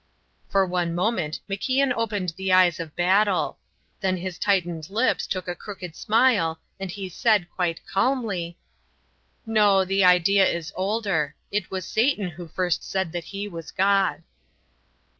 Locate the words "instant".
0.97-1.41